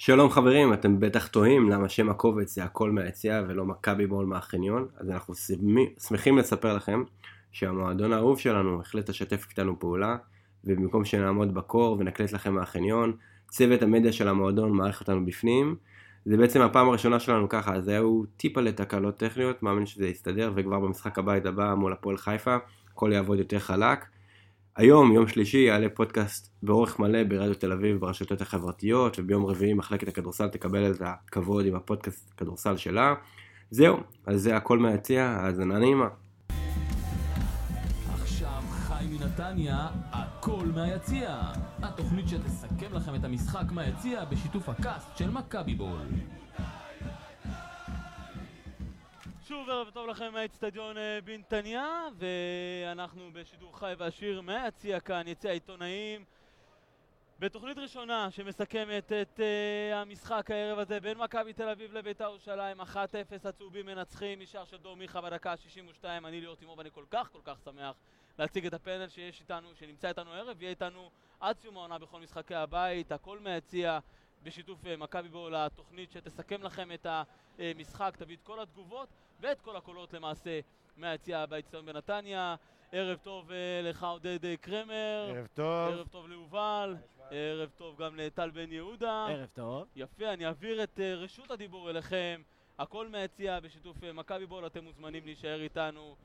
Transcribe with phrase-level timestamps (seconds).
[0.00, 4.88] שלום חברים, אתם בטח תוהים למה שם הקובץ זה הכל מהיציאה ולא מכבי בול מהחניון,
[4.96, 5.34] אז אנחנו
[6.08, 7.02] שמחים לספר לכם
[7.52, 10.16] שהמועדון האהוב שלנו החליט לשתף איתנו פעולה,
[10.64, 13.12] ובמקום שנעמוד בקור ונקלט לכם מהחניון,
[13.48, 15.76] צוות המדיה של המועדון מעריך אותנו בפנים.
[16.24, 20.80] זה בעצם הפעם הראשונה שלנו ככה, אז היו טיפה לתקלות טכניות, מאמין שזה יסתדר, וכבר
[20.80, 22.56] במשחק הבית הבא מול הפועל חיפה,
[22.92, 24.04] הכל יעבוד יותר חלק.
[24.78, 30.08] היום, יום שלישי, יעלה פודקאסט באורך מלא ברדיו תל אביב ברשתות החברתיות, וביום רביעי מחלקת
[30.08, 33.14] הכדורסל תקבל את הכבוד עם הפודקאסט כדורסל שלה.
[33.70, 36.08] זהו, אז זה הכל מהיציע, האזנה נעימה.
[38.22, 41.40] עכשיו חי מנתניה, הכל מהיציע.
[41.82, 46.06] התוכנית שתסכם לכם את המשחק מהיציע בשיתוף הקאסט של מכבי בול.
[49.48, 56.24] שוב ערב טוב לכם מהאצטדיון אה, בנתניה, ואנחנו בשידור חי ועשיר מהיציע כאן, יציע העיתונאים.
[57.38, 62.84] בתוכנית ראשונה שמסכמת את uh, המשחק הערב הזה בין מכבי תל אביב לבית"ר ירושלים 1-0
[63.44, 67.40] הצהובים מנצחים משער של דור מיכה בדקה ה-62 אני ליאור תימור ואני כל כך כל
[67.44, 67.94] כך שמח
[68.38, 71.10] להציג את הפנל שיש איתנו, שנמצא איתנו הערב ויהיה איתנו
[71.40, 73.98] עד סיום העונה בכל משחקי הבית הכל מהיציע
[74.42, 77.06] בשיתוף uh, מכבי בו לתוכנית שתסכם לכם את
[77.58, 79.08] המשחק, תביא את כל התגובות
[79.40, 80.60] ואת כל הקולות למעשה
[80.96, 82.56] מהיציע באצטדיון בנתניה
[82.92, 86.96] ערב טוב uh, לך עודד uh, קרמר ערב טוב ערב טוב ליובל
[87.30, 89.26] ערב טוב גם לטל בן יהודה.
[89.28, 89.86] ערב טוב.
[89.96, 92.42] יפה, אני אעביר את uh, רשות הדיבור אליכם.
[92.78, 96.16] הכל מהיציע בשיתוף מכבי בול, אתם מוזמנים להישאר איתנו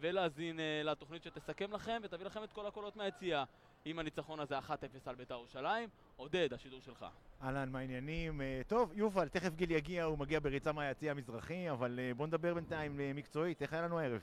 [0.00, 3.44] ולהאזין uh, לתוכנית שתסכם לכם ותביא לכם את כל הקולות מהיציע
[3.84, 4.70] עם הניצחון הזה 1-0
[5.06, 5.88] על בית"ר ירושלים.
[6.16, 7.06] עודד, השידור שלך.
[7.42, 8.40] אהלן, מה העניינים?
[8.40, 13.00] Uh, טוב, יובל, תכף גיל יגיע, הוא מגיע בריצה מהיציע המזרחי, אבל בוא נדבר בינתיים
[13.14, 14.20] מקצועית, איך היה לנו הערב?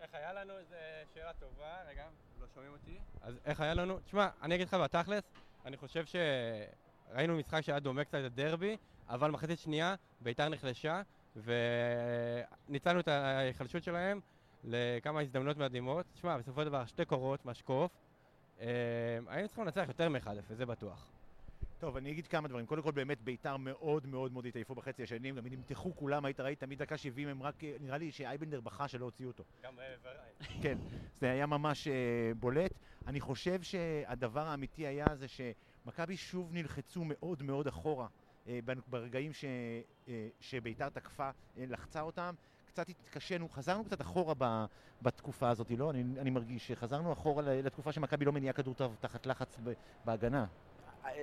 [0.00, 0.58] איך היה לנו?
[0.58, 2.04] איזה שאלה טובה, רגע,
[2.40, 2.98] לא שומעים אותי?
[3.22, 3.98] אז איך היה לנו?
[4.00, 5.22] תשמע, אני אגיד לך בתכלס,
[5.64, 8.76] אני חושב שראינו משחק שהיה דומה קצת לדרבי,
[9.08, 11.02] אבל מחצית שנייה ביתר נחלשה,
[11.36, 14.20] וניצלנו את ההיחלשות שלהם
[14.64, 16.06] לכמה הזדמנויות מדהימות.
[16.14, 17.92] תשמע, בסופו של דבר שתי קורות, משקוף.
[18.60, 18.66] אה,
[19.26, 21.06] היינו צריכים לנצח יותר מ-1-0, זה בטוח.
[21.78, 22.66] טוב, אני אגיד כמה דברים.
[22.66, 26.60] קודם כל, באמת ביתר מאוד מאוד מאוד התעייפו בחצי השני, גם נמתחו כולם, היית ראית,
[26.60, 29.44] תמיד דקה 70 הם רק, נראה לי שאייבנדר בכה שלא הוציאו אותו.
[29.62, 30.60] גם וראי.
[30.62, 30.78] כן,
[31.14, 31.90] זה היה ממש uh,
[32.40, 32.72] בולט.
[33.06, 38.06] אני חושב שהדבר האמיתי היה זה שמכבי שוב נלחצו מאוד מאוד אחורה
[38.86, 39.44] ברגעים ש,
[40.40, 42.34] שביתר תקפה, לחצה אותם.
[42.76, 44.64] קצת התקשינו, חזרנו קצת אחורה ב,
[45.02, 45.90] בתקופה הזאת, לא?
[45.90, 49.58] אני, אני מרגיש שחזרנו אחורה לתקופה שמכבי לא מניעה כדור טוב תחת לחץ
[50.04, 50.46] בהגנה.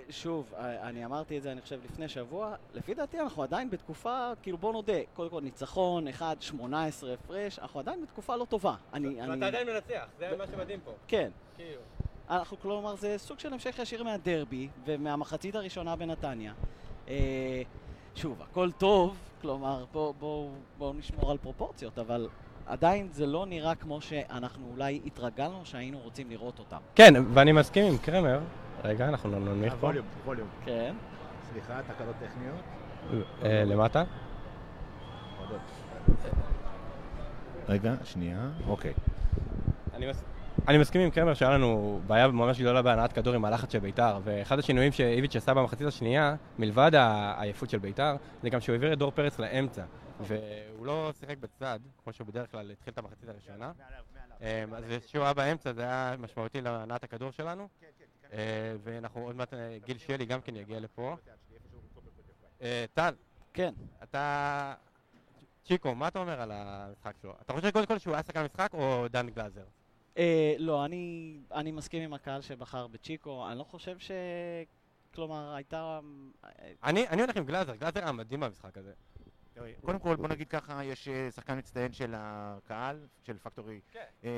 [0.10, 2.56] שוב, אני אמרתי את זה, אני חושב, לפני שבוע.
[2.74, 7.80] לפי דעתי אנחנו עדיין בתקופה, כאילו בוא נודה, קודם כל ניצחון, 1, 18 הפרש, אנחנו
[7.80, 8.76] עדיין בתקופה לא טובה.
[8.94, 9.46] אני, ואתה אני...
[9.46, 10.38] עדיין מנצח, זה ב...
[10.38, 10.92] מה שמדהים פה.
[11.08, 11.32] כן.
[11.56, 11.82] כאילו.
[12.30, 16.54] אנחנו, כלומר, זה סוג של המשך ישיר מהדרבי ומהמחצית הראשונה בנתניה.
[17.08, 17.62] אה,
[18.16, 22.30] שוב, הכל טוב, כלומר, בואו בוא, בוא נשמור על פרופורציות, אבל
[22.66, 26.78] עדיין זה לא נראה כמו שאנחנו אולי התרגלנו שהיינו רוצים לראות אותם.
[26.96, 28.40] כן, ואני מסכים עם קרמר.
[28.84, 29.88] רגע, אנחנו ננמיך פה.
[29.88, 30.48] ווליום, ווליום.
[30.66, 30.96] כן.
[31.52, 32.60] סליחה, תקלות טכניות.
[33.44, 34.04] אה, למטה.
[37.70, 38.94] רגע, שנייה, אוקיי.
[39.94, 40.33] אני מסכים
[40.68, 44.92] עם קרמר שהיה לנו בעיה ממש גדולה בהנעת כדור עם הלחץ של ביתר ואחד השינויים
[44.92, 49.40] שאיביץ' עשה במחצית השנייה, מלבד העייפות של ביתר, זה גם שהוא העביר את דור פרץ
[49.40, 49.84] לאמצע
[50.20, 53.72] והוא לא שיחק בצד, כמו שהוא בדרך כלל התחיל את המחצית הראשונה.
[54.76, 57.68] אז כשהוא היה באמצע זה היה משמעותי להנעת הכדור שלנו.
[58.84, 59.54] ואנחנו עוד מעט,
[59.86, 61.16] גיל שלי גם כן יגיע לפה.
[62.94, 63.14] טל,
[63.54, 63.74] כן.
[64.04, 64.74] אתה...
[65.66, 67.34] צ'יקו, מה אתה אומר על המשחק שלו?
[67.42, 69.64] אתה חושב קודם כל שהוא היה שחקן משחק או דן גלאזר?
[70.18, 74.12] אה, לא, אני, אני מסכים עם הקהל שבחר בצ'יקו, אני לא חושב ש...
[75.14, 76.00] כלומר, הייתה...
[76.84, 78.94] אני, אני הולך עם גלאזר, גלאזר היה מדהים במשחק הזה.
[79.82, 83.82] קודם כל, בוא נגיד ככה, יש שחקן מצטיין של הקהל, של פקטורי.
[83.92, 84.30] כן.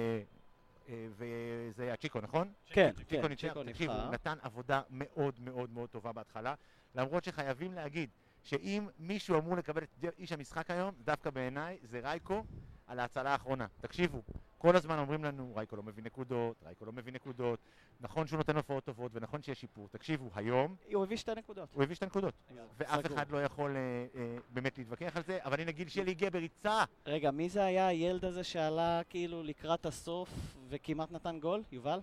[0.89, 2.53] וזה היה צ'יקו, נכון?
[2.65, 3.71] כן, צ'יקו כן, צ'יקו נבחר.
[3.71, 6.53] תקשיבו, הוא נתן עבודה מאוד מאוד מאוד טובה בהתחלה,
[6.95, 8.09] למרות שחייבים להגיד
[8.43, 12.43] שאם מישהו אמור לקבל את איש המשחק היום, דווקא בעיניי, זה רייקו
[12.87, 13.67] על ההצלה האחרונה.
[13.81, 14.21] תקשיבו,
[14.65, 17.59] כל הזמן אומרים לנו, רייקו לא מביא נקודות, רייקו לא מביא נקודות,
[18.01, 19.87] נכון שהוא נותן הופעות טובות ונכון שיש שיפור.
[19.91, 20.75] תקשיבו, היום...
[20.93, 21.69] הוא הביא שתי נקודות.
[21.73, 22.33] הוא הביא שתי נקודות.
[22.77, 26.29] ואף אחד לא יכול אה, אה, באמת להתווכח על זה, אבל הנה גיל שלי הגיע
[26.29, 26.83] בריצה.
[27.05, 30.29] רגע, מי זה היה הילד הזה שעלה כאילו לקראת הסוף
[30.69, 31.63] וכמעט נתן גול?
[31.71, 31.99] יובל?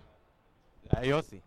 [0.89, 1.39] היה יוסי.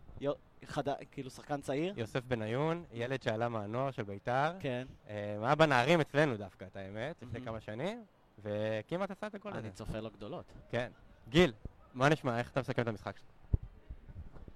[0.65, 0.83] חד...
[1.11, 1.93] כאילו שחקן צעיר?
[1.97, 4.51] יוסף בניון, ילד שעלה מהנוער של ביתר.
[4.59, 4.87] כן.
[5.09, 8.03] אה, היה בנערים אצלנו דווקא, את האמת, לפני כמה שנים,
[8.43, 9.59] וכמעט עשה את הגול הזה.
[9.59, 10.45] אני צופה לו גדולות.
[10.69, 10.91] כן.
[11.29, 11.53] גיל,
[11.93, 12.39] מה נשמע?
[12.39, 13.25] איך אתה מסכם את המשחק שלך?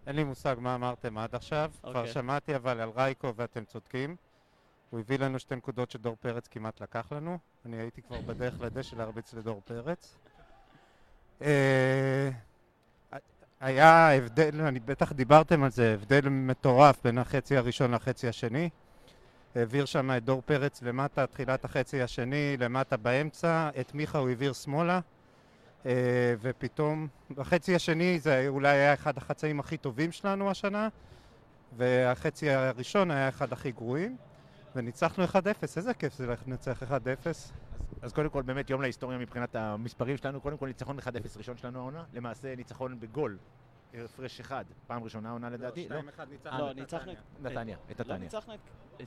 [0.07, 2.13] אין לי מושג מה אמרתם עד עכשיו, כבר אוקיי.
[2.13, 4.15] שמעתי אבל על רייקו ואתם צודקים.
[4.89, 7.38] הוא הביא לנו שתי נקודות שדור פרץ כמעט לקח לנו.
[7.65, 10.18] אני הייתי כבר בדרך לדשא להרביץ לדור פרץ.
[11.41, 12.29] אה,
[13.59, 18.69] היה הבדל, אני בטח דיברתם על זה, הבדל מטורף בין החצי הראשון לחצי השני.
[19.56, 24.53] העביר שם את דור פרץ למטה, תחילת החצי השני, למטה באמצע, את מיכה הוא העביר
[24.53, 25.00] שמאלה,
[26.42, 30.89] ופתאום, בחצי השני זה אולי היה אחד החצאים הכי טובים שלנו השנה,
[31.78, 34.18] והחצי הראשון היה אחד הכי גרועים,
[34.75, 36.86] וניצחנו 1-0, איזה כיף זה לנצח 1-0.
[38.01, 41.04] אז קודם כל באמת יום להיסטוריה מבחינת המספרים שלנו, קודם כל ניצחון 1-0
[41.38, 43.38] ראשון שלנו העונה, למעשה ניצחון בגול,
[43.93, 45.95] הפרש אחד, פעם ראשונה העונה לדעתי, לא?
[46.59, 47.17] לא, ניצחנו את...
[47.41, 48.17] נתניה, את לא נתניה.
[48.17, 48.59] ניצחנו את-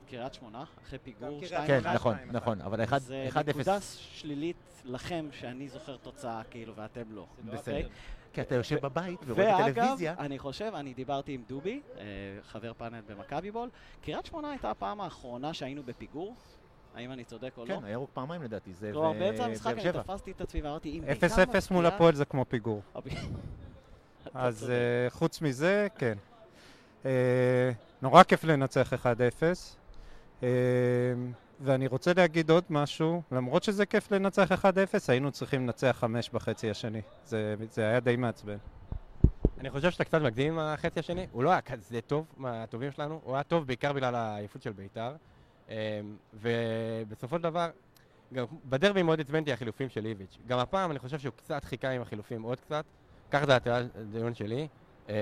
[0.09, 1.67] קריית שמונה, אחרי פיגור קריית 2-1.
[1.67, 7.03] כן, נכון, נכון, אבל אז אה, 1-0, נקודה שלילית לכם, שאני זוכר תוצאה, כאילו, ואתם
[7.13, 7.27] לא.
[7.45, 7.77] בסדר.
[7.77, 7.89] אוקיי?
[8.33, 10.15] כי אתה יושב בבית ורואה ואגב, טלוויזיה.
[10.19, 12.03] אני חושב, אני דיברתי עם דובי, אה,
[12.43, 13.69] חבר פאנל במכבי בול,
[14.03, 16.35] קריית שמונה הייתה הפעם האחרונה שהיינו בפיגור,
[16.95, 17.75] האם אני צודק או לא?
[17.77, 20.03] כן, היה ירוק פעמיים לדעתי, זה כלומר, ו- באמצע המשחק באר אני שבע.
[20.03, 22.83] תפסתי את עצמי ואמרתי, אם 0-0 מול הפועל זה כמו פיגור.
[24.35, 24.71] אז.
[24.71, 26.19] אה, חוץ מזה, כן.
[27.05, 27.71] אה,
[28.03, 29.07] נורא כיף לנצח 1-0.
[30.43, 30.49] אה,
[31.61, 34.65] ואני רוצה להגיד עוד משהו, למרות שזה כיף לנצח 1-0,
[35.09, 37.01] היינו צריכים לנצח 5 בחצי השני.
[37.25, 38.57] זה, זה היה די מעצבן.
[39.59, 43.21] אני חושב שאתה קצת מקדים עם החצי השני, הוא לא היה כזה טוב מהטובים שלנו,
[43.25, 45.15] הוא היה טוב בעיקר בגלל העייפות של בית"ר.
[46.35, 47.71] ובסופו של דבר,
[48.35, 50.39] גם בדרבי מאוד עצבנתי החילופים של איביץ'.
[50.47, 52.85] גם הפעם אני חושב שהוא קצת חיכה עם החילופים עוד קצת,
[53.35, 53.57] ככה זה
[53.95, 54.69] הדיון שלי.
[55.09, 55.15] אמ,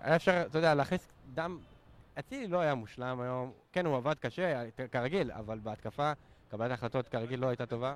[0.00, 1.58] היה אפשר, אתה יודע, להכניס דם...
[2.18, 4.62] אצילי לא היה מושלם היום, כן, הוא עבד קשה,
[4.92, 6.12] כרגיל, אבל בהתקפה,
[6.50, 7.94] קבלת ההחלטות כרגיל לא הייתה טובה.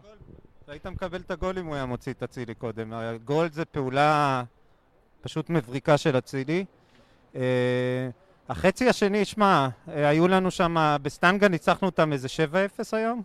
[0.69, 2.93] היית מקבל את הגול אם הוא היה מוציא את אצילי קודם.
[2.93, 4.43] הגול זה פעולה
[5.21, 6.65] פשוט מבריקה של אצילי.
[7.35, 8.09] אה,
[8.49, 13.23] החצי השני, שמע, אה, היו לנו שם, בסטנגה ניצחנו אותם איזה 7-0 היום.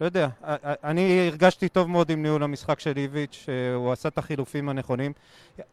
[0.00, 0.28] לא יודע,
[0.84, 5.12] אני הרגשתי טוב מאוד עם ניהול המשחק של איביץ', אה, הוא עשה את החילופים הנכונים.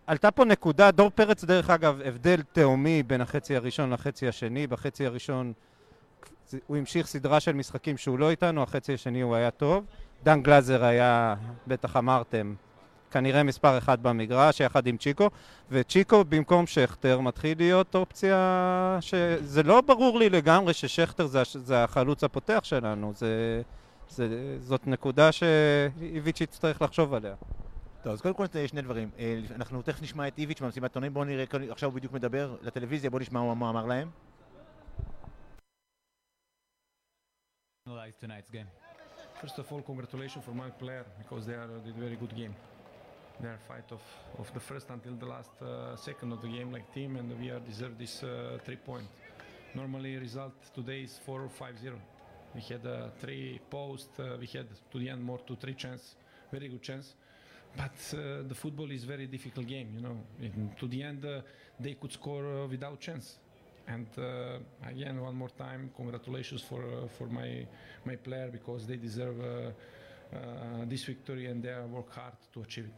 [0.08, 4.68] עלתה פה נקודה, דור פרץ דרך אגב, הבדל תהומי בין החצי הראשון לחצי השני.
[4.68, 5.54] בחצי הראשון
[6.50, 9.86] זה- הוא המשיך סדרה של משחקים שהוא לא איתנו, החצי השני הוא היה טוב.
[10.24, 11.36] דן גלאזר היה,
[11.68, 12.54] בטח אמרתם,
[13.12, 15.30] כנראה מספר אחד במגרש, יחד עם צ'יקו,
[15.72, 22.24] וצ'יקו במקום שכטר מתחיל להיות אופציה שזה לא ברור לי לגמרי ששכטר זה, זה החלוץ
[22.24, 23.62] הפותח שלנו, זה,
[24.10, 27.36] זה, זאת נקודה שאיביץ' יצטרך לחשוב עליה.
[28.04, 29.10] טוב, אז קודם כל שני דברים.
[29.20, 33.10] אה, אנחנו תכף נשמע את איביץ' במסיבת עיתונאים, בואו נראה, עכשיו הוא בדיוק מדבר לטלוויזיה,
[33.10, 34.10] בואו נשמע מה הוא אמר להם.
[38.22, 38.68] tonight's game?
[39.42, 42.56] First of all, congratulations for my player because they are did very good game.
[43.42, 44.02] They are fight of,
[44.40, 47.50] of the first until the last uh, second of the game like team, and we
[47.50, 49.08] are deserve this uh, three point.
[49.74, 52.00] Normally, result today is four or five zero.
[52.56, 54.10] We had uh, three post.
[54.18, 56.16] Uh, we had to the end more to three chance,
[56.52, 57.14] very good chance.
[57.76, 60.18] But uh, the football is very difficult game, you know.
[60.80, 61.42] To the end, uh,
[61.78, 63.40] they could score uh, without chance.
[63.88, 64.08] And
[64.88, 66.82] again, one more time, congratulations for
[67.20, 67.68] for my
[68.04, 69.36] my player because they deserve
[70.88, 72.94] this victory and they work hard to achieve it.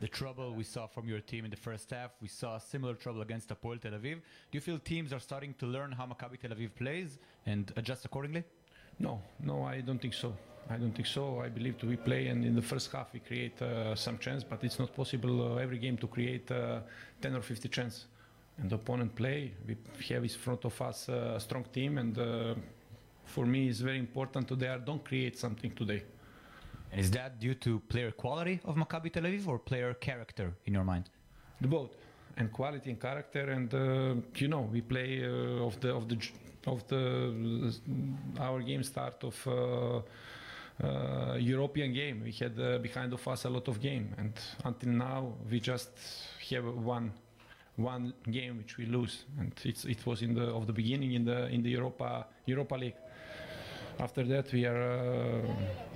[0.00, 3.22] The trouble we saw from your team in the first half, we saw similar trouble
[3.22, 4.16] against Apoel Tel Aviv.
[4.50, 8.04] Do you feel teams are starting to learn how Maccabi Tel Aviv plays and adjust
[8.04, 8.44] accordingly?
[9.00, 10.34] No, no, I don't think so.
[10.68, 11.40] I don't think so.
[11.40, 14.44] I believe to we play and in the first half we create uh, some chance,
[14.44, 16.80] but it's not possible uh, every game to create uh,
[17.20, 18.06] 10 or 50 chance.
[18.58, 19.76] And the opponent play, we
[20.14, 22.54] have in front of us uh, a strong team, and uh,
[23.24, 26.02] for me it's very important to there don't create something today.
[26.92, 30.74] And is that due to player quality of Maccabi Tel Aviv or player character in
[30.74, 31.08] your mind?
[31.60, 31.96] The both
[32.36, 36.16] and quality and character and uh, you know we play uh, of the of the
[36.66, 37.72] of the
[38.38, 40.00] our game start of uh,
[40.82, 42.22] uh, European game.
[42.24, 44.14] We had uh, behind of us a lot of game.
[44.18, 44.32] And
[44.64, 45.90] until now we just
[46.50, 47.12] have one
[47.76, 49.24] one game which we lose.
[49.38, 52.74] And it's it was in the of the beginning in the in the Europa Europa
[52.76, 52.96] League.
[53.98, 55.42] After that we are uh,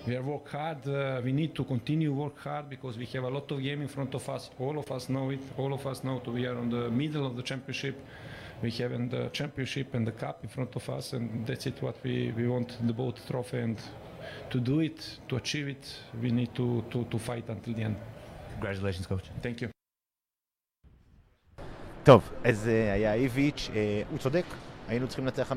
[0.06, 0.86] we are work hard.
[0.86, 3.88] Uh, we need to continue work hard because we have a lot of game in
[3.88, 4.50] front of us.
[4.58, 5.40] All of us know it.
[5.56, 7.96] All of us know that we are on the middle of the championship
[8.63, 11.81] we have in the championship and the cup in front of us and that's it
[11.81, 13.77] what we, we want the both trophy and
[14.49, 15.85] to do it to achieve it
[16.21, 17.95] we need to, to, to fight until the end
[18.53, 19.25] Congratulations, coach.
[19.41, 19.69] thank you
[22.03, 24.45] טוב, אז אה, היה איביץ', אה, הוא צודק,
[24.88, 25.54] היינו צריכים לנצח 5-0,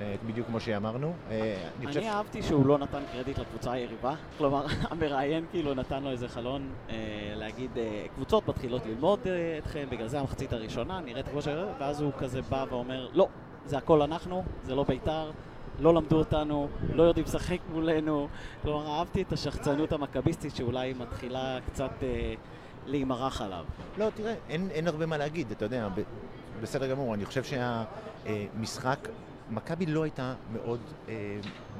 [0.00, 1.12] אה, בדיוק כמו שאמרנו.
[1.30, 1.96] אה, אני.
[1.96, 6.70] אני אהבתי שהוא לא נתן קרדיט לקבוצה היריבה, כלומר המראיין כאילו נתן לו איזה חלון
[6.90, 6.94] אה,
[7.34, 7.70] להגיד
[8.14, 9.20] קבוצות מתחילות ללמוד
[9.58, 11.48] אתכם, בגלל זה המחצית הראשונה נראית כמו ש...
[11.78, 13.28] ואז הוא כזה בא ואומר לא,
[13.66, 15.30] זה הכל אנחנו, זה לא בית"ר,
[15.80, 18.28] לא למדו אותנו, לא יודעים לשחק מולנו.
[18.62, 21.90] כלומר, אהבתי את השחצנות המכביסטית שאולי מתחילה קצת
[22.86, 23.64] להימרח עליו.
[23.98, 26.00] לא, תראה, אין, אין הרבה מה להגיד, אתה יודע, ב,
[26.62, 29.08] בסדר גמור, אני חושב שהמשחק,
[29.50, 31.14] מכבי לא הייתה מאוד אה,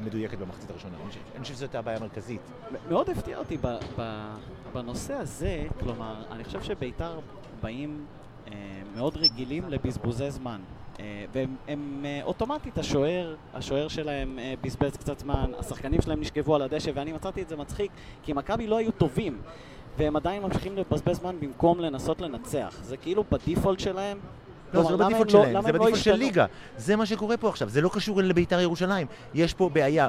[0.04, 2.40] מדויקת במחצית הראשונה, אני חושב, אני חושב שזאת הבעיה המרכזית.
[2.88, 3.66] מאוד הפתיע אותי ב,
[3.98, 4.30] ב,
[4.72, 7.20] בנושא הזה, כלומר, אני חושב שבית"ר
[7.60, 8.06] באים
[8.48, 8.52] אה,
[8.96, 10.60] מאוד רגילים לבזבוזי זמן.
[11.00, 16.54] אה, והם הם, אה, אוטומטית, השוער, השוער שלהם אה, בזבז קצת זמן, השחקנים שלהם נשכבו
[16.54, 17.90] על הדשא, ואני מצאתי את זה מצחיק,
[18.22, 19.38] כי מכבי לא היו טובים,
[19.96, 22.78] והם עדיין ממשיכים לבזבז זמן במקום לנסות לנצח.
[22.82, 24.18] זה כאילו בדיפולט שלהם.
[24.74, 26.14] לא, זה כלומר, לא בדיפולט הם לא- שלהם, זה לא בדיפולט של?
[26.14, 26.46] ליגה.
[26.76, 29.06] זה מה שקורה פה עכשיו, זה לא קשור לבית"ר ירושלים.
[29.34, 30.08] יש פה בעיה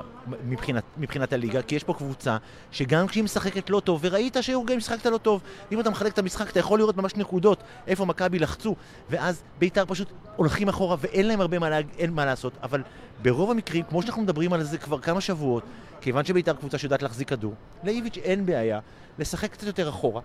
[0.97, 2.37] מבחינת, הליגה, כי יש פה קבוצה
[2.71, 5.41] שגם כשהיא משחקת לא טוב, וראית שהיו משחקת לא טוב,
[5.71, 8.75] אם אתה מחלק את המשחק, אתה יכול לראות ממש נקודות, איפה מכבי לחצו,
[9.09, 11.69] ואז בית"ר פשוט הולכים אחורה, ואין להם הרבה מה,
[12.11, 12.81] מה לעשות, אבל
[13.21, 15.63] ברוב המקרים, כמו שאנחנו מדברים על זה כבר כמה שבועות,
[16.01, 17.53] כיוון שבית"ר קבוצה שיודעת להחזיק כדור,
[17.83, 18.79] לאיביץ' אין בעיה
[19.19, 20.21] לשחק קצת יותר אחורה.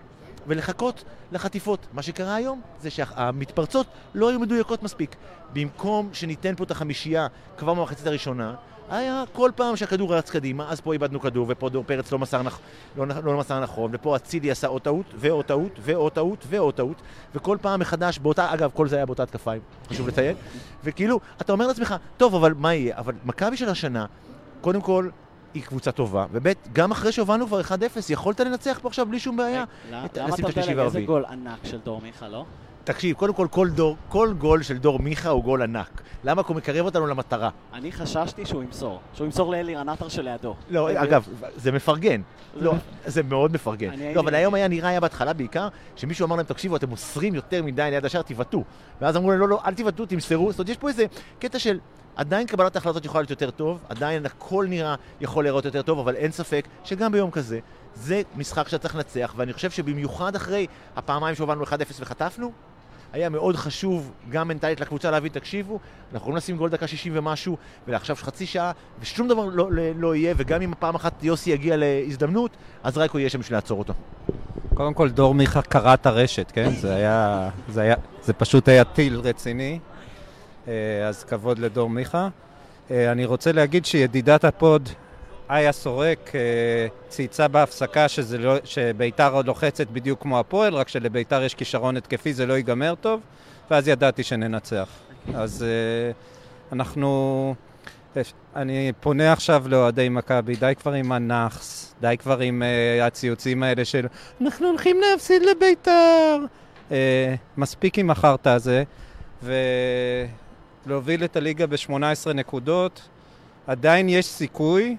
[0.48, 1.86] ולחכות לחטיפות.
[1.92, 5.16] מה שקרה היום זה שהמתפרצות לא היו מדויקות מספיק.
[5.52, 7.26] במקום שניתן פה את החמישייה
[7.56, 8.54] כבר במחצית הראשונה,
[8.90, 12.42] היה כל פעם שהכדור רץ קדימה, אז פה איבדנו כדור, ופה דור פרץ לא מסר,
[12.42, 12.58] נכ...
[12.96, 16.96] לא, לא מסר נכון, ופה אצילי עשה עוד טעות, ועוד טעות, ועוד טעות, ועוד טעות,
[17.34, 19.52] וכל פעם מחדש, באותה, אגב, כל זה היה באותה התקפה,
[19.88, 20.36] חשוב לציין,
[20.84, 22.98] וכאילו, אתה אומר לעצמך, טוב, אבל מה יהיה?
[22.98, 24.06] אבל מכבי של השנה,
[24.60, 25.08] קודם כל,
[25.54, 27.72] היא קבוצה טובה, וב' גם אחרי שהובלנו כבר 1-0,
[28.08, 29.64] יכולת לנצח פה עכשיו בלי שום בעיה.
[29.90, 30.30] למה אתה על
[30.80, 31.00] איזה.
[31.00, 32.44] גול ענק של דור מיכה, לא?
[32.84, 36.02] תקשיב, קודם כל, כל, דור, כל גול של דור מיכה הוא גול ענק.
[36.24, 36.42] למה?
[36.42, 37.50] כי הוא מקרב אותנו למטרה.
[37.72, 39.00] אני חששתי שהוא ימסור.
[39.14, 40.54] שהוא ימסור לאלירן עטר שלידו.
[40.70, 42.20] לא, אגב, זה מפרגן.
[42.54, 42.74] לא,
[43.06, 43.90] זה מאוד מפרגן.
[44.14, 47.62] לא, אבל היום היה נראה, היה בהתחלה בעיקר, שמישהו אמר להם, תקשיבו, אתם מוסרים יותר
[47.62, 48.64] מדי ליד השער, תבעטו.
[49.00, 50.50] ואז אמרו להם, לא, לא, אל תבעטו, תמסרו.
[50.50, 51.06] זאת אומרת, יש פה איזה
[51.38, 51.78] קטע של...
[52.18, 56.14] עדיין קבלת ההחלטות יכולה להיות יותר טוב, עדיין הכל נראה יכול להיראות יותר טוב, אבל
[56.14, 57.58] אין ספק שגם ביום כזה,
[57.94, 61.68] זה משחק שאתה צריך לנצח, ואני חושב שבמיוחד אחרי הפעמיים שהובלנו 1-0
[62.00, 62.52] וחטפנו,
[63.12, 67.56] היה מאוד חשוב גם מנטלית לקבוצה להבין, תקשיבו, אנחנו יכולים לשים גול דקה 60 ומשהו,
[67.88, 71.76] ולעכשיו חצי שעה, ושום דבר לא, לא, לא יהיה, וגם אם פעם אחת יוסי יגיע
[71.76, 72.50] להזדמנות,
[72.82, 73.94] אז רייקו יהיה שם בשביל לעצור אותו.
[74.74, 76.70] קודם כל, דור מיכה קרע את הרשת, כן?
[76.70, 77.48] זה היה...
[77.68, 77.94] זה היה...
[78.22, 79.78] זה פשוט היה טיל רציני.
[80.68, 82.28] אה, אז כבוד לדור מיכה.
[82.90, 84.88] אה, אני רוצה להגיד שידידת הפוד,
[85.50, 86.40] איה סורק, אה,
[87.08, 92.32] צייצה בהפסקה שזה לא, שביתר עוד לוחצת בדיוק כמו הפועל, רק שלביתר יש כישרון התקפי,
[92.32, 93.20] זה לא ייגמר טוב,
[93.70, 94.88] ואז ידעתי שננצח.
[95.34, 95.64] אז
[96.72, 97.54] אנחנו...
[98.56, 103.84] אני פונה עכשיו לאוהדי מכבי, די כבר עם הנאחס, די כבר עם uh, הציוצים האלה
[103.84, 104.06] של
[104.40, 106.36] אנחנו הולכים להפסיד לביתר.
[106.88, 106.92] אה,
[107.56, 108.84] מספיק עם החרטא הזה,
[110.88, 113.08] ולהוביל את הליגה ב-18 נקודות.
[113.66, 114.96] עדיין יש סיכוי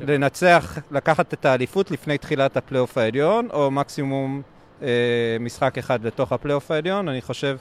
[0.00, 4.42] לנצח, לקחת את האליפות לפני תחילת הפלייאוף העליון, או מקסימום
[4.80, 4.84] אה,
[5.40, 7.08] משחק אחד לתוך הפלייאוף העליון.
[7.08, 7.56] אני חושב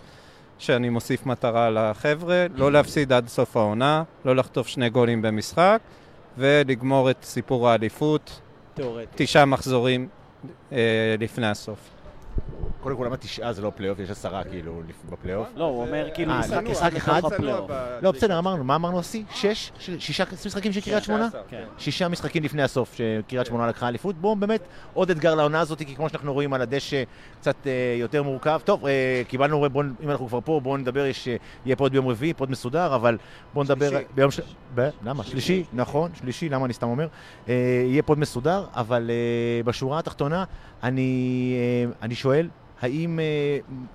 [0.60, 5.80] שאני מוסיף מטרה לחבר'ה, לא להפסיד עד סוף העונה, לא לחטוף שני גולים במשחק,
[6.38, 8.40] ולגמור את סיפור האליפות.
[9.16, 10.08] תשעה מחזורים
[10.72, 11.95] אה, לפני הסוף.
[12.86, 14.00] קודם כל, למה תשעה זה לא פלייאוף?
[14.00, 15.48] יש עשרה כאילו בפלייאוף.
[15.56, 17.18] לא, הוא אומר כאילו אה, משחק אחד?
[17.18, 17.72] בתוך הפלייאוף.
[18.02, 19.24] לא, בסדר, אמרנו, מה אמרנו השיא?
[19.32, 19.72] שש?
[20.00, 21.30] שישה משחקים של קריית שמונה?
[21.50, 21.64] כן.
[21.78, 24.16] שישה משחקים לפני הסוף שקריית שמונה לקחה אליפות.
[24.16, 24.62] בואו באמת
[24.94, 27.04] עוד אתגר לעונה הזאת, כי כמו שאנחנו רואים על הדשא,
[27.40, 28.60] קצת אה, יותר מורכב.
[28.66, 29.66] טוב, אה, קיבלנו,
[30.04, 31.28] אם אנחנו כבר פה, בואו נדבר, יש,
[31.66, 33.18] יהיה pod ביום רביעי, pod מסודר, אבל
[33.54, 33.90] בואו נדבר...
[33.90, 34.06] שלישי.
[34.16, 34.40] ביום ש...
[34.76, 34.90] ב...
[35.04, 35.24] למה?
[35.24, 37.08] שלישי, נכון, שלישי, למה אני סתם אומר?
[37.48, 39.12] יהיה פוד מסודר, אבל
[39.66, 40.44] בשורה התחתונה,
[40.84, 41.56] אני,
[42.02, 42.48] אני שואל,
[42.86, 43.26] האם, אה,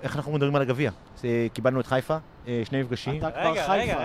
[0.03, 0.91] איך אנחנו מדברים על הגביע?
[1.17, 2.17] זה- קיבלנו את חיפה,
[2.49, 3.19] אה, שני מפגשים.
[3.19, 3.73] אתה כבר חיפה.
[3.75, 3.99] רגע.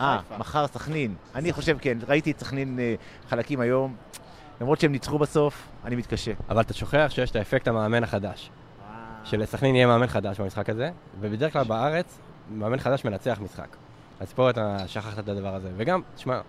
[0.00, 0.38] אה, חיפה.
[0.38, 1.14] מחר סכנין.
[1.34, 2.94] אני חושב, כן, ראיתי את סכנין אה,
[3.28, 3.96] חלקים היום.
[4.60, 6.32] למרות שהם ניצחו בסוף, אני מתקשה.
[6.48, 8.50] אבל אתה שוכח שיש את האפקט המאמן החדש.
[9.24, 10.90] שלסכנין יהיה מאמן חדש במשחק הזה,
[11.20, 12.18] ובדרך כלל בארץ,
[12.50, 13.76] מאמן חדש מנצח משחק.
[14.20, 15.70] אז פה אתה שכחת את הדבר הזה.
[15.76, 16.40] וגם, תשמע,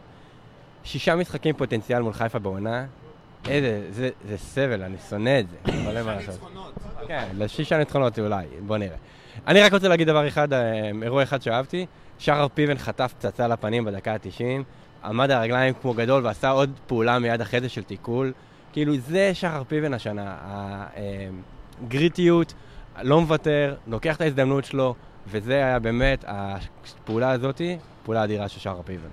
[0.84, 2.86] שישה משחקים פוטנציאל מול חיפה בעונה,
[3.48, 5.56] איזה, זה, זה סבל, אני שונא את זה.
[5.84, 6.52] אבל אין מה לעשות.
[7.08, 8.98] כן, לשישה ניצחונות אולי, בוא נראה.
[9.48, 11.86] אני רק רוצה להגיד דבר אחד, אה, אירוע אחד שאהבתי,
[12.20, 14.64] שחר פיבן חטף פצצה לפנים בדקה ה-90,
[15.04, 18.34] עמד על הרגליים כמו גדול ועשה עוד פעולה מיד אחרי זה של תיקול.
[18.74, 20.36] כאילו, זה שחר פיבן השנה.
[21.84, 22.54] הגריטיות,
[23.02, 24.96] לא מוותר, לוקח את ההזדמנות שלו,
[25.28, 29.10] וזה היה באמת, הפעולה הזאתי, פעולה אדירה של שחר פיבן.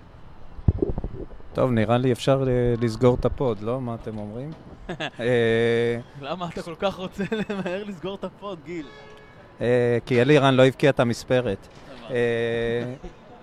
[1.55, 3.81] טוב, נראה לי אפשר אה, לסגור את ה pod, לא?
[3.81, 4.51] מה אתם אומרים?
[5.21, 8.87] אה, למה אתה כל כך רוצה למהר לסגור את ה pod, גיל?
[9.61, 11.69] אה, כי אלירן לא הבקיע את המספרת.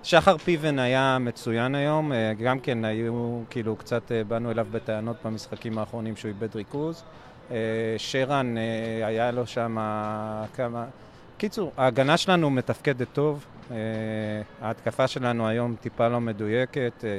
[0.04, 2.12] שחר פיבן היה מצוין היום,
[2.44, 7.04] גם כן היו, כאילו, קצת באנו אליו בטענות במשחקים האחרונים שהוא איבד ריכוז.
[7.98, 8.56] שרן,
[9.04, 9.78] היה לו שם
[10.56, 10.86] כמה...
[11.38, 13.46] קיצור, ההגנה שלנו מתפקדת טוב,
[14.62, 17.10] ההתקפה שלנו היום טיפה לא מדויקת, אה,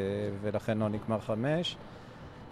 [0.42, 1.76] ולכן לא נגמר חמש.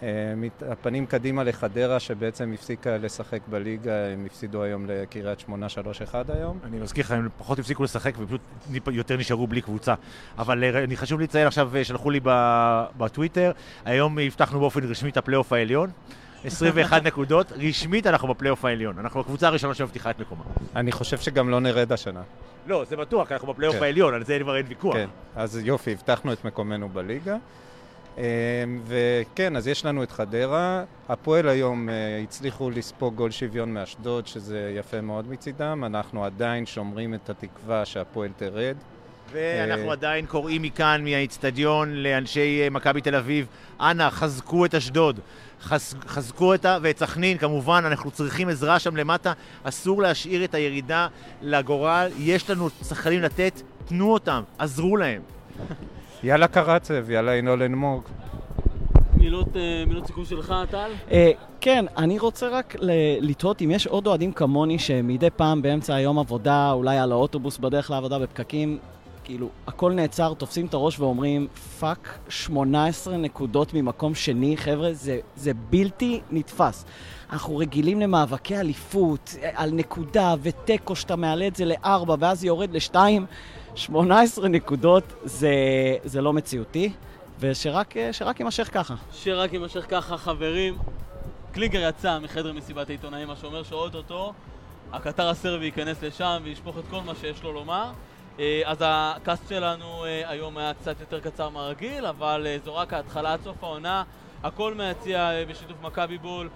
[0.03, 0.35] אה,
[0.73, 6.59] הפנים קדימה לחדרה, שבעצם הפסיקה לשחק בליגה, הם הפסידו היום לקריית שמונה 3-1 היום.
[6.65, 8.41] אני מזכיר לך, הם פחות הפסיקו לשחק ופשוט
[8.93, 9.95] יותר נשארו בלי קבוצה.
[10.39, 12.21] אבל אה, אני חשוב לציין עכשיו, אה, שלחו לי
[12.97, 13.53] בטוויטר,
[13.85, 15.91] היום הבטחנו באופן רשמי את הפלייאוף העליון.
[16.45, 18.99] 21 נקודות, רשמית אנחנו בפלייאוף העליון.
[18.99, 20.43] אנחנו הקבוצה הראשונה שמבטיחה את מקומה.
[20.77, 22.23] אני חושב שגם לא נרד השנה.
[22.67, 23.83] לא, זה בטוח, כי אנחנו בפלייאוף כן.
[23.83, 24.95] העליון, על זה כבר אין ויכוח.
[24.95, 27.37] כן, אז יופי, הבטחנו את מקומנו בליגה.
[28.19, 28.25] אה,
[28.87, 30.85] וכן, אז יש לנו את חדרה.
[31.09, 35.83] הפועל היום אה, הצליחו לספוג גול שוויון מאשדוד, שזה יפה מאוד מצידם.
[35.87, 38.77] אנחנו עדיין שומרים את התקווה שהפועל תרד.
[39.33, 43.47] ואנחנו אה, עדיין קוראים מכאן, מהאיצטדיון, לאנשי אה, מכבי תל אביב,
[43.81, 45.21] אנא, חזקו את אשדוד.
[45.63, 49.33] חז, חזקו אותה ואת סכנין, כמובן, אנחנו צריכים עזרה שם למטה.
[49.63, 51.07] אסור להשאיר את הירידה
[51.43, 52.09] לגורל.
[52.19, 55.23] יש לנו שחקנים לתת, תנו אותם, עזרו להם.
[56.23, 58.03] יאללה קרצב, יאללה ינול אלמוג.
[59.21, 60.91] מילות, אה, מילות סיכום שלך, טל?
[61.11, 62.77] אה, כן, אני רוצה רק
[63.21, 67.91] לתהות אם יש עוד אוהדים כמוני שמדי פעם באמצע היום עבודה, אולי על האוטובוס בדרך
[67.91, 68.79] לעבודה בפקקים,
[69.25, 71.49] כאילו, הכל נעצר, תופסים את הראש ואומרים,
[71.81, 76.85] fuck, 18 נקודות ממקום שני, חבר'ה, זה, זה בלתי נתפס.
[77.33, 82.73] אנחנו רגילים למאבקי אליפות, אה, על נקודה ותיקו שאתה מעלה את זה לארבע ואז יורד
[82.73, 83.27] לשתיים.
[83.75, 85.55] 18 נקודות זה,
[86.05, 86.93] זה לא מציאותי,
[87.41, 88.95] ושרק אה, יימשך ככה.
[89.13, 90.79] שרק יימשך ככה, חברים.
[91.53, 94.33] קלינגר יצא מחדר מסיבת העיתונאים, מה שאומר שאו-טו-טו
[94.93, 97.91] הקטר הסרבי ייכנס לשם וישפוך את כל מה שיש לו לומר.
[98.41, 102.93] אה, אז הקאסט שלנו אה, היום היה קצת יותר קצר מהרגיל, אבל אה, זו רק
[102.93, 104.05] ההתחלה עד סוף העונה.
[104.43, 106.51] הכל מהיציע בשיתוף מכבי בול.